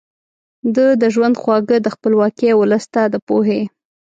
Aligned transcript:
ده 0.75 0.85
د 1.01 1.03
ژوند 1.13 1.35
خواږه 1.41 1.77
د 1.81 1.87
خپلواکۍ 1.95 2.47
او 2.51 2.59
ولس 2.63 2.85
ته 2.93 3.01
د 3.13 3.15
پوهې 3.27 3.61